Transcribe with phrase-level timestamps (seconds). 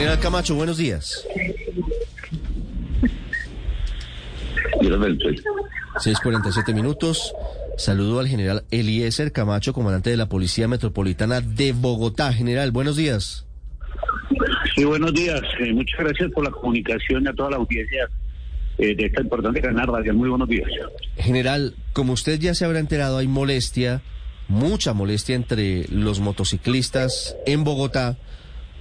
[0.00, 1.26] General Camacho, buenos días.
[5.98, 7.34] 6:47 minutos.
[7.76, 12.32] Saludo al general Eliezer Camacho, comandante de la Policía Metropolitana de Bogotá.
[12.32, 13.44] General, buenos días.
[14.74, 15.42] Sí, buenos días.
[15.58, 18.08] Eh, muchas gracias por la comunicación a toda la audiencia
[18.78, 20.16] eh, de esta importante canal radial.
[20.16, 20.66] Muy buenos días.
[21.18, 24.00] General, como usted ya se habrá enterado, hay molestia,
[24.48, 28.16] mucha molestia entre los motociclistas en Bogotá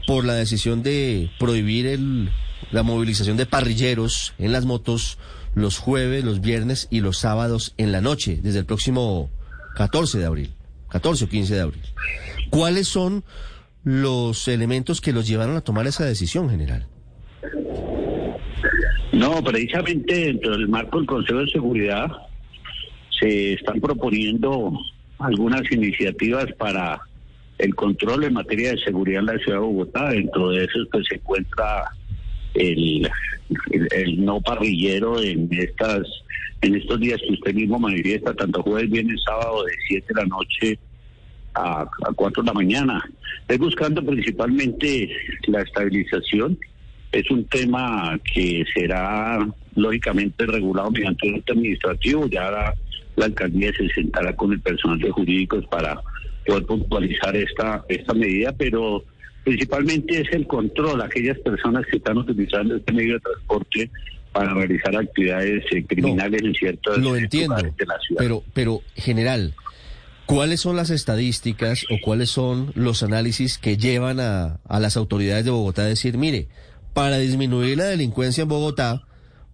[0.07, 2.29] por la decisión de prohibir el,
[2.71, 5.17] la movilización de parrilleros en las motos
[5.55, 9.29] los jueves, los viernes y los sábados en la noche, desde el próximo
[9.75, 10.53] 14 de abril,
[10.89, 11.81] 14 o 15 de abril.
[12.49, 13.23] ¿Cuáles son
[13.83, 16.87] los elementos que los llevaron a tomar esa decisión, general?
[19.11, 22.07] No, precisamente dentro del marco del Consejo de Seguridad
[23.19, 24.71] se están proponiendo
[25.17, 27.01] algunas iniciativas para
[27.59, 30.09] el control en materia de seguridad en la ciudad de Bogotá.
[30.09, 31.91] Dentro de eso pues, se encuentra
[32.55, 33.07] el,
[34.17, 36.07] no parrillero en estas
[36.61, 40.27] en estos días que usted mismo manifiesta, tanto jueves, viernes, sábado, de 7 de la
[40.27, 40.79] noche
[41.53, 43.09] a, a 4 de la mañana.
[43.47, 45.09] Es buscando principalmente
[45.47, 46.59] la estabilización.
[47.13, 52.27] Es un tema que será lógicamente regulado mediante un acto administrativo.
[52.27, 52.75] Ya la,
[53.15, 56.01] la alcaldía se sentará con el personal de jurídicos para
[56.49, 59.03] poder puntualizar esta, esta medida, pero
[59.43, 63.91] principalmente es el control, aquellas personas que están utilizando este medio de transporte
[64.31, 68.19] para realizar actividades eh, criminales en ciertos Lo entiendo, de la ciudad.
[68.19, 69.53] pero, pero general,
[70.25, 75.45] ¿cuáles son las estadísticas o cuáles son los análisis que llevan a, a las autoridades
[75.45, 76.47] de Bogotá a decir, mire,
[76.93, 79.03] para disminuir la delincuencia en Bogotá,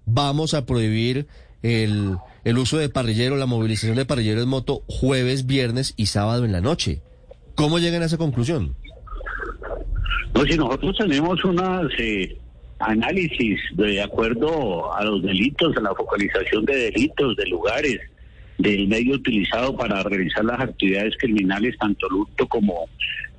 [0.06, 1.28] vamos a prohibir
[1.66, 6.46] el, el uso de parrillero, la movilización de parrilleros en moto jueves, viernes y sábado
[6.46, 7.02] en la noche?
[7.56, 8.76] ¿Cómo llegan a esa conclusión?
[10.34, 12.38] No, si nosotros tenemos unas eh,
[12.80, 18.00] análisis de acuerdo a los delitos, a la focalización de delitos, de lugares,
[18.58, 22.88] del medio utilizado para realizar las actividades criminales, tanto el hurto como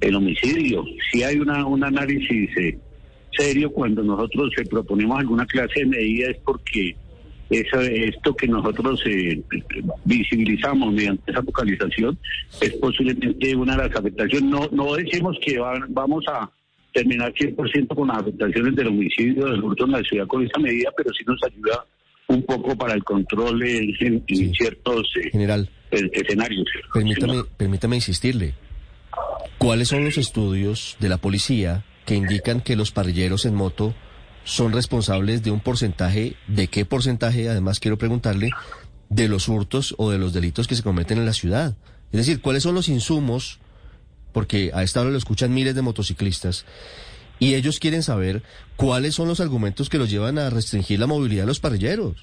[0.01, 0.85] el homicidio.
[1.11, 2.79] Si hay una, un análisis eh,
[3.37, 6.97] serio cuando nosotros eh, proponemos alguna clase de medida es porque
[7.51, 9.41] eso, esto que nosotros eh,
[10.05, 12.19] visibilizamos mediante esa focalización
[12.61, 14.51] es posiblemente una de las afectaciones.
[14.51, 16.51] No, no decimos que va- vamos a
[16.93, 20.91] terminar 100% con las afectaciones del homicidio, del hurto en la ciudad con esa medida,
[20.97, 21.85] pero sí nos ayuda
[22.29, 24.53] un poco para el control en, en- en Sí.
[24.57, 26.67] ciertos eh, General, escenarios.
[26.93, 28.55] permítame, permítame insistirle.
[29.59, 33.95] ¿Cuáles son los estudios de la policía que indican que los parrilleros en moto
[34.47, 38.51] son responsables de un porcentaje, de qué porcentaje, además quiero preguntarle,
[39.09, 41.75] de los hurtos o de los delitos que se cometen en la ciudad?
[42.13, 43.59] Es decir, ¿cuáles son los insumos?
[44.33, 46.65] Porque a esta hora lo escuchan miles de motociclistas
[47.41, 48.43] y ellos quieren saber
[48.77, 52.15] cuáles son los argumentos que los llevan a restringir la movilidad de los parrilleros.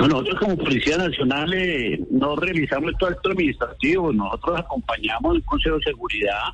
[0.00, 5.76] No, nosotros como Policía Nacional eh, no realizamos todo acto administrativo, nosotros acompañamos el Consejo
[5.76, 6.52] de Seguridad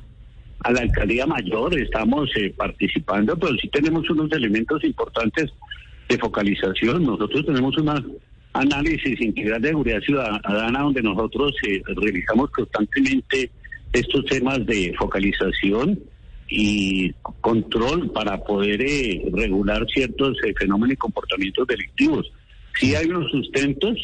[0.61, 5.51] a la Alcaldía Mayor, estamos eh, participando, pero sí tenemos unos elementos importantes
[6.07, 7.03] de focalización.
[7.05, 8.19] Nosotros tenemos un
[8.53, 13.51] análisis integral de seguridad ciudadana donde nosotros eh, realizamos constantemente
[13.93, 15.99] estos temas de focalización
[16.47, 22.31] y control para poder eh, regular ciertos eh, fenómenos y comportamientos delictivos.
[22.79, 23.97] Sí hay unos sustentos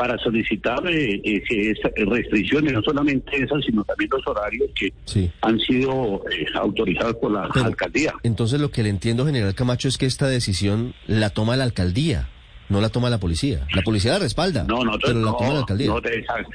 [0.00, 5.30] para solicitar eh, eh, esa- restricciones, no solamente esas, sino también los horarios que Sí.
[5.42, 8.14] han sido eh, autorizados por la Pero- alcaldía.
[8.22, 12.30] Entonces lo que le entiendo, general Camacho, es que esta decisión la toma la alcaldía,
[12.70, 13.66] no la toma la policía.
[13.74, 15.86] La policía la respalda, No, nosotros pero la no, toma la alcaldía.
[15.88, 16.48] no, esa-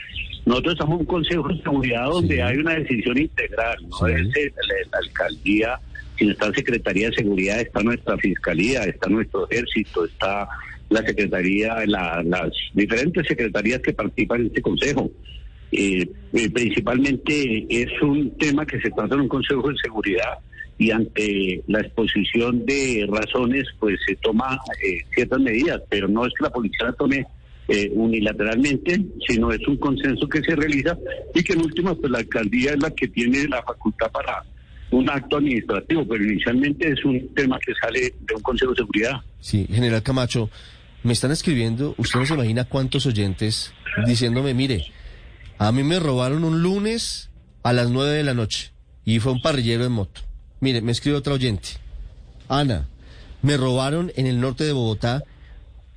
[0.48, 2.42] nosotros en un consejo de seguridad donde Sí.
[2.42, 4.12] hay una decisión integral, no Sí.
[4.12, 5.80] es eh, la, la alcaldía,
[6.18, 10.48] sino está Secretaría de Seguridad, está nuestra Fiscalía, está nuestro Ejército, está
[10.90, 15.12] la Secretaría, la- las diferentes secretarías que participan en este consejo.
[15.72, 20.38] Eh, eh, principalmente es un tema que se trata en un consejo de seguridad
[20.78, 26.34] y ante la exposición de razones pues se toma eh, ciertas medidas, pero no es
[26.38, 27.26] que la policía la tome
[27.68, 30.96] eh, unilateralmente, sino es un consenso que se realiza
[31.34, 34.44] y que en última pues la alcaldía es la que tiene la facultad para
[34.96, 39.22] un acto administrativo, pero inicialmente es un tema que sale de un Consejo de Seguridad.
[39.40, 40.50] Sí, general Camacho,
[41.04, 43.74] me están escribiendo, usted no se imagina cuántos oyentes
[44.08, 44.86] diciéndome, mire,
[45.58, 47.30] a mí me robaron un lunes
[47.64, 48.72] a las nueve de la noche
[49.04, 50.22] y fue un parrillero en moto.
[50.62, 51.70] Mire, me escribe otra oyente.
[52.48, 52.88] Ana,
[53.42, 55.24] me robaron en el norte de Bogotá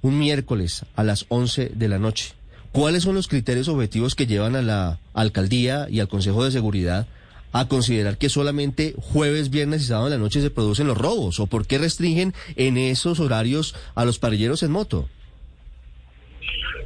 [0.03, 2.35] un miércoles a las 11 de la noche.
[2.73, 7.06] ¿Cuáles son los criterios objetivos que llevan a la alcaldía y al Consejo de Seguridad
[7.53, 11.41] a considerar que solamente jueves, viernes y sábado de la noche se producen los robos?
[11.41, 15.09] ¿O por qué restringen en esos horarios a los parrilleros en moto?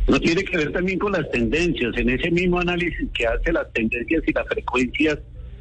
[0.09, 1.97] No tiene que ver también con las tendencias.
[1.97, 5.19] En ese mismo análisis que hace las tendencias y las frecuencias,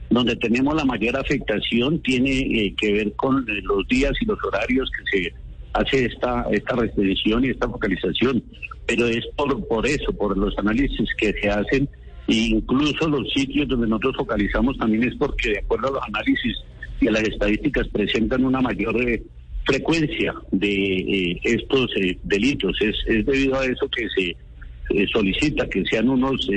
[0.10, 4.38] donde tenemos la mayor afectación, tiene eh, que ver con eh, los días y los
[4.44, 5.34] horarios que se
[5.74, 8.44] hace esta, esta restricción y esta focalización.
[8.88, 11.88] Pero es por, por eso, por los análisis que se hacen,
[12.28, 16.58] incluso los sitios donde nosotros focalizamos también es porque de acuerdo a los análisis
[17.00, 19.22] y a las estadísticas presentan una mayor eh,
[19.66, 22.78] frecuencia de eh, estos eh, delitos.
[22.80, 26.50] Es, es debido a eso que se solicita que sean unos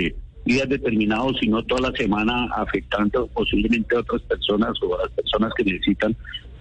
[0.45, 5.11] días determinados y no toda la semana afectando posiblemente a otras personas o a las
[5.13, 6.17] personas que necesitan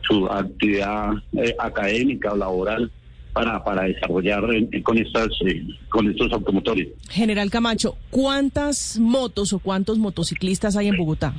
[0.08, 1.14] su actividad
[1.60, 2.92] académica o laboral
[3.34, 4.44] para, para desarrollar
[4.84, 6.90] con estas eh, con estos automotores.
[7.10, 11.34] General Camacho, ¿cuántas motos o cuántos motociclistas hay en Bogotá?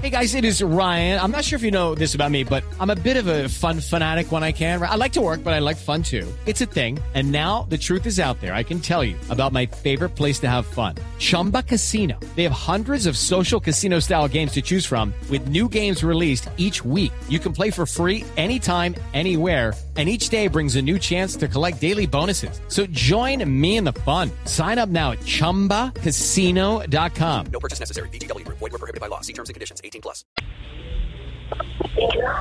[0.00, 1.20] Hey guys, it is Ryan.
[1.20, 3.48] I'm not sure if you know this about me, but I'm a bit of a
[3.48, 4.82] fun fanatic when I can.
[4.82, 6.26] I like to work, but I like fun too.
[6.46, 6.98] It's a thing.
[7.14, 8.54] And now the truth is out there.
[8.54, 10.96] I can tell you about my favorite place to have fun.
[11.18, 12.18] Chumba Casino.
[12.36, 16.48] They have hundreds of social casino style games to choose from with new games released
[16.56, 17.12] each week.
[17.28, 19.74] You can play for free anytime, anywhere.
[19.94, 22.62] And each day brings a new chance to collect daily bonuses.
[22.68, 24.30] So join me in the fun.
[24.46, 27.46] Sign up now at ChumbaCasino.com.
[27.52, 28.08] No purchase necessary.
[28.08, 28.48] BGW.
[28.48, 29.20] Void were prohibited by law.
[29.20, 29.82] See terms and conditions.
[29.84, 30.24] 18 plus.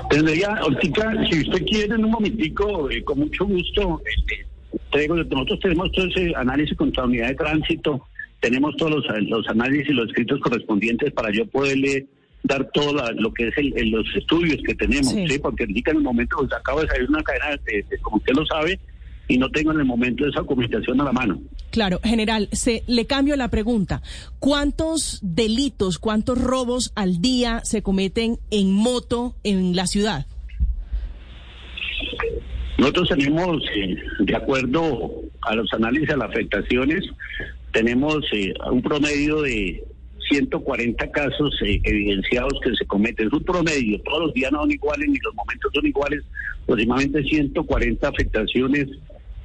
[0.10, 4.46] Tendría, Ortica, si usted quiere en un momentico, eh, con mucho gusto, este,
[4.90, 8.08] traigo, nosotros tenemos todo ese análisis contra unidad de tránsito,
[8.40, 12.08] tenemos todos los, los análisis y los escritos correspondientes para yo poderle
[12.44, 15.28] dar todo lo que es el, el- los estudios que tenemos, Sí.
[15.28, 15.40] ¿sí?
[15.40, 18.34] porque indica en el momento, pues, acabo de salir una cadena, de- de- como usted
[18.34, 18.80] lo sabe,
[19.28, 21.40] y no tengo en el momento esa documentación a la mano.
[21.70, 24.02] Claro, general, se, le cambio la pregunta.
[24.40, 30.26] ¿Cuántos delitos, cuántos robos al día se cometen en moto en la ciudad?
[32.78, 35.12] Nosotros tenemos, eh, de acuerdo
[35.42, 37.04] a los análisis de las afectaciones,
[37.72, 39.84] tenemos eh, un promedio de
[40.32, 43.28] 140 casos eh, evidenciados que se cometen.
[43.28, 46.24] Es un promedio, todos los días no son iguales ni los momentos son iguales,
[46.64, 48.88] aproximadamente 140 afectaciones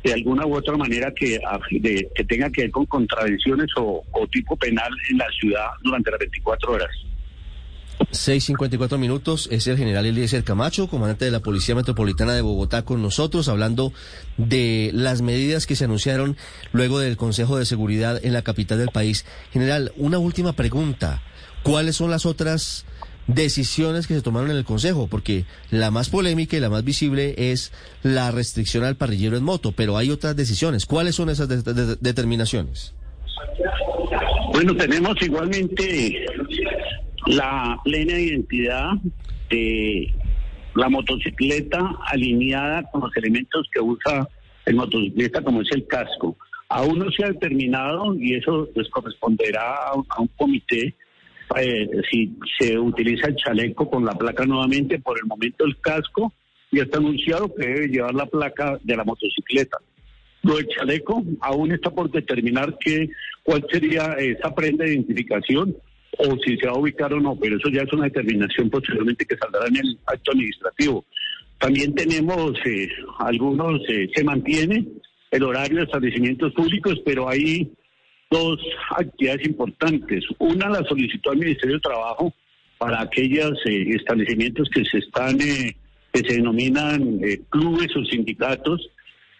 [0.05, 1.41] de alguna u otra manera que,
[1.81, 6.73] que tenga que ver con contravenciones o tipo penal en la ciudad durante las 24
[6.73, 6.91] horas.
[8.13, 13.03] 6.54 minutos, es el general Eliezer Camacho, comandante de la Policía Metropolitana de Bogotá, con
[13.03, 13.93] nosotros, hablando
[14.37, 16.37] de las medidas que se anunciaron
[16.73, 19.25] luego del Consejo de Seguridad en la capital del país.
[19.53, 21.23] General, una última pregunta.
[21.63, 22.85] ¿Cuáles son las otras
[23.27, 25.09] decisiones que se tomaron en el Consejo?
[25.09, 27.73] Porque la más polémica y la más visible es
[28.05, 30.87] la restricción al parrillero en moto, pero hay otras decisiones.
[30.87, 32.95] ¿Cuáles son esas de- de- de- determinaciones?
[34.53, 36.25] Bueno, tenemos igualmente
[37.27, 38.93] la plena identidad
[39.51, 40.13] de
[40.75, 44.29] la motocicleta alineada con los elementos que usa
[44.65, 46.37] el motociclista, como es el casco.
[46.69, 50.95] Aún no se ha determinado y eso pues corresponderá a, un- a un comité
[51.57, 54.99] eh, si se utiliza el chaleco con la placa nuevamente.
[54.99, 56.33] Por el momento el casco
[56.73, 59.79] ya está anunciado que debe llevar la placa de la motocicleta.
[60.43, 63.09] Lo del chaleco aún está por determinar que,
[63.45, 65.77] cuál sería esa prenda de identificación
[66.19, 69.25] o si se va a ubicar o no, pero eso ya es una determinación posteriormente
[69.25, 71.05] que saldrá en el acto administrativo.
[71.59, 74.87] También tenemos eh, algunos, eh, se mantiene
[75.31, 77.71] el horario de establecimientos públicos, pero hay
[78.31, 78.59] dos
[78.97, 80.25] actividades importantes.
[80.39, 82.35] Una la solicitó al Ministerio de Trabajo
[82.79, 85.77] para aquellos eh, establecimientos que se están, eh,
[86.13, 88.91] que se denominan eh, clubes o sindicatos,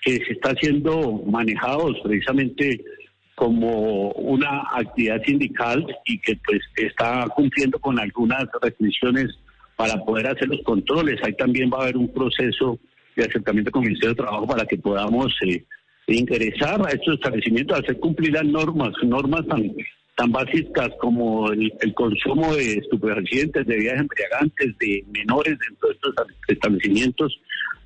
[0.03, 2.81] que se está siendo manejados precisamente
[3.37, 9.27] como una actividad sindical y que pues está cumpliendo con algunas restricciones
[9.77, 11.21] para poder hacer los controles.
[11.23, 12.79] Ahí también va a haber un proceso
[13.15, 15.63] de acercamiento con el Ministerio de Trabajo para que podamos eh,
[16.07, 19.71] ingresar a estos establecimientos, hacer cumplir las normas, normas tan,
[20.17, 26.15] tan básicas como el, consumo de estupefacientes, de bebidas embriagantes, de menores dentro de estos
[26.49, 27.39] establecimientos.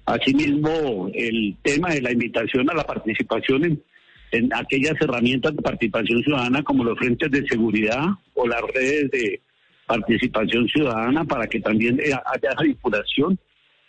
[0.06, 3.82] Asimismo, el tema de la invitación a la participación en,
[4.32, 9.40] en aquellas herramientas de participación ciudadana como los frentes de seguridad o las redes de
[9.86, 13.38] participación ciudadana para que también eh, haya esa vinculación.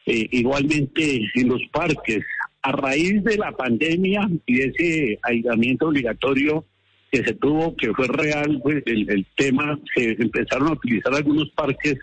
[0.08, 2.26] Eh, igualmente en los parques,
[2.64, 6.66] a raíz de la pandemia y ese aislamiento obligatorio
[7.12, 11.50] que se tuvo, que fue real, pues el, el tema, se empezaron a utilizar algunos
[11.52, 12.00] parques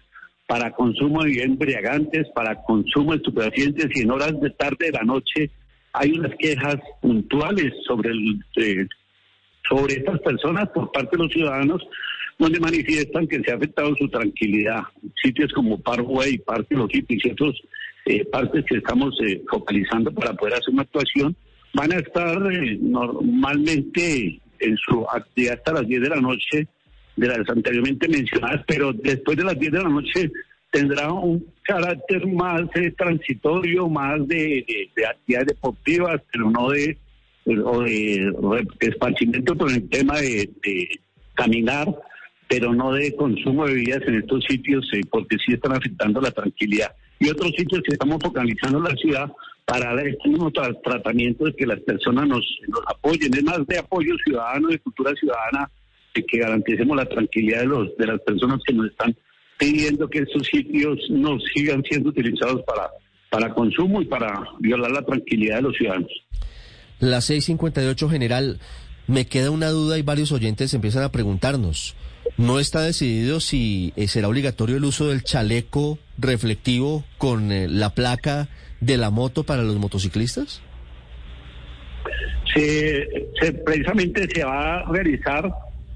[0.47, 5.03] para consumo de embriagantes, para consumo de estupefacientes y en horas de tarde de la
[5.03, 5.51] noche
[5.99, 8.87] hay unas quejas puntuales sobre el, eh,
[9.69, 11.83] sobre estas personas por parte de los ciudadanos
[12.39, 14.83] donde manifiestan que se ha afectado su tranquilidad.
[15.23, 17.61] Sitios como Parkway, Parque Los Hippies y otros
[18.07, 21.37] eh, partes que estamos eh, focalizando para poder hacer una actuación
[21.75, 26.69] van a estar eh, normalmente en su actividad hasta las 10 de la noche
[27.17, 30.31] de las anteriormente mencionadas, pero después de las 10 de la noche
[30.71, 36.99] tendrá un carácter más eh, transitorio, más de, de, de actividades deportivas, pero no de,
[37.65, 38.33] o de,
[38.81, 40.51] esparcimiento por el tema de,
[41.35, 41.87] caminar,
[42.49, 46.31] pero no de consumo de bebidas en estos sitios, eh, porque sí están afectando la
[46.31, 46.93] tranquilidad.
[47.21, 49.33] Y otros sitios que estamos focalizando en la ciudad
[49.65, 50.31] para dar este
[50.83, 55.13] tratamiento de que las personas nos, nos apoyen, es más de apoyo ciudadano, de cultura
[55.15, 55.71] ciudadana,
[56.15, 59.15] de que garanticemos la tranquilidad de, los, de las personas que nos están
[59.59, 62.89] pidiendo que estos sitios no sigan siendo utilizados para,
[63.31, 66.11] para consumo y para violar la tranquilidad de los ciudadanos.
[67.01, 68.61] La 658 general,
[69.07, 71.95] me queda una duda y varios oyentes empiezan a preguntarnos.
[72.37, 77.95] ¿No está decidido si eh, será obligatorio el uso del chaleco reflectivo con eh, la
[77.95, 78.49] placa
[78.81, 80.61] de la moto para los motociclistas?
[82.55, 83.07] se,
[83.41, 85.51] se- precisamente se va a realizar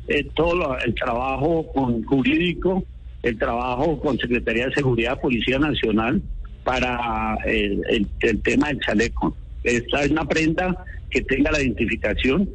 [0.08, 2.84] eh, todo lo- el trabajo con jurídico,
[3.22, 6.22] el trabajo con Secretaría de Seguridad, Policía Nacional,
[6.64, 7.80] para eh,
[8.20, 9.36] el, tema del chaleco.
[9.64, 12.48] Esta es una prenda que tenga la identificación,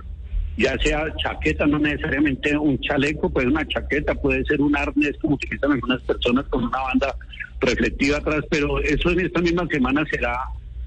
[0.58, 5.36] ya sea chaqueta, no necesariamente un chaleco, puede una chaqueta, puede ser un arnés, como
[5.36, 7.16] utilizan algunas personas con una banda
[7.60, 10.38] reflectiva atrás, pero eso en esta misma semana será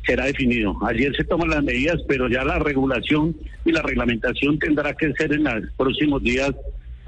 [0.04, 0.76] será definido.
[0.86, 5.32] Ayer se toman las medidas, pero ya la regulación y la reglamentación tendrá que ser
[5.32, 6.52] en los próximos días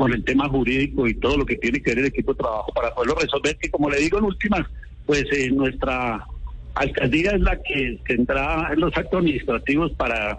[0.02, 2.73] con el tema jurídico y todo lo que tiene que ver el equipo de trabajo
[2.73, 4.66] para poderlo resolver, que como le digo en últimas,
[5.06, 6.26] pues eh, nuestra
[6.75, 10.37] alcaldía es la que tendrá los actos administrativos para,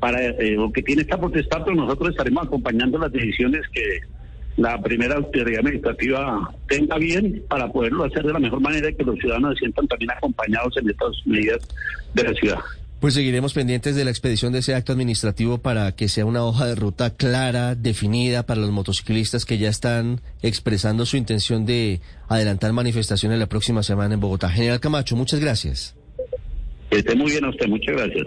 [0.00, 4.00] para eh, o que tiene esta potestad, pero nosotros estaremos acompañando las decisiones que
[4.58, 9.04] la primera autoridad administrativa tenga bien para poderlo hacer de la mejor manera y que
[9.04, 11.66] los ciudadanos se sientan también acompañados en estas medidas
[12.12, 12.58] de la ciudad.
[13.00, 16.66] Pues seguiremos pendientes de la expedición de ese acto administrativo para que sea una hoja
[16.66, 22.74] de ruta clara, definida para los motociclistas que ya están expresando su intención de adelantar
[22.74, 24.50] manifestaciones la próxima semana en Bogotá.
[24.50, 25.96] General Camacho, muchas gracias.
[26.90, 28.26] Que esté muy bien a usted, muchas gracias.